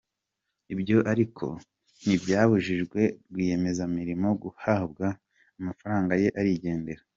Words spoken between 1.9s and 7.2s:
ntibyabujijwe rwiyemezamirimo guhabwa amafaranga ye arigendera.